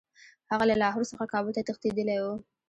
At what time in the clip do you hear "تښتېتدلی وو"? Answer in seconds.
1.67-2.35